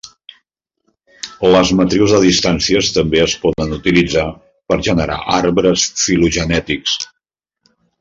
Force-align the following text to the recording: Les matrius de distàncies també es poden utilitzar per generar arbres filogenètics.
Les 1.55 1.73
matrius 1.81 2.15
de 2.15 2.21
distàncies 2.23 2.91
també 2.97 3.23
es 3.27 3.37
poden 3.45 3.77
utilitzar 3.79 4.27
per 4.73 4.81
generar 4.91 5.21
arbres 5.39 5.89
filogenètics. 6.05 7.01